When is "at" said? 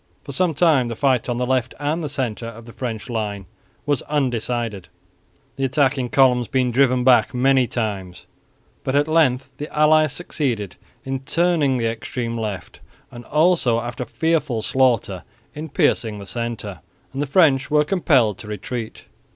8.95-9.07